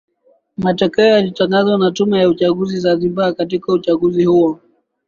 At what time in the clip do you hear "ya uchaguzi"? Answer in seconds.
2.19-2.79